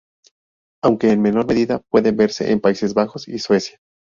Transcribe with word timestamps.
Aunque 0.83 1.11
en 1.11 1.21
menor 1.21 1.45
medida 1.45 1.77
puede 1.77 2.11
verse 2.11 2.51
en 2.51 2.59
Países 2.59 2.95
Bajos 2.95 3.27
y 3.27 3.37
Suecia. 3.37 3.79